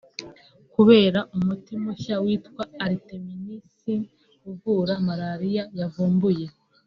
[0.73, 4.01] kubera umuti mushya witwa Artemisinin
[4.49, 6.45] uvura Malariya yavumbuye